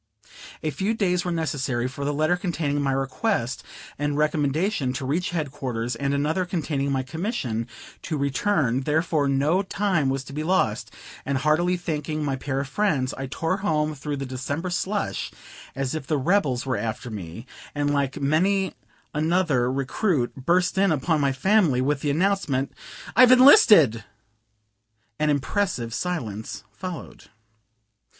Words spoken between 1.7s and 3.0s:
for the letter containing my